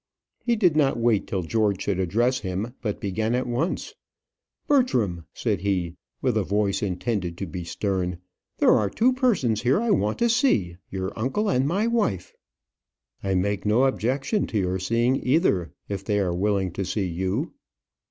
He 0.43 0.55
did 0.55 0.75
not 0.75 0.97
wait 0.97 1.27
till 1.27 1.43
George 1.43 1.83
should 1.83 1.99
address 1.99 2.39
him, 2.39 2.73
but 2.81 2.99
began 2.99 3.35
at 3.35 3.45
once: 3.45 3.93
"Bertram," 4.67 5.25
said 5.31 5.61
he, 5.61 5.93
with 6.23 6.35
a 6.37 6.43
voice 6.43 6.81
intended 6.81 7.37
to 7.37 7.45
be 7.45 7.63
stern, 7.63 8.17
"there 8.57 8.71
are 8.71 8.89
two 8.89 9.13
persons 9.13 9.61
here 9.61 9.79
I 9.79 9.91
want 9.91 10.17
to 10.17 10.27
see, 10.27 10.75
your 10.89 11.13
uncle 11.15 11.51
and 11.51 11.67
my 11.67 11.85
wife." 11.85 12.33
"I 13.23 13.35
make 13.35 13.63
no 13.63 13.83
objection 13.83 14.47
to 14.47 14.57
your 14.57 14.79
seeing 14.79 15.23
either, 15.23 15.71
if 15.87 16.03
they 16.03 16.19
are 16.19 16.33
willing 16.33 16.71
to 16.71 16.83
see 16.83 17.05
you." 17.05 17.53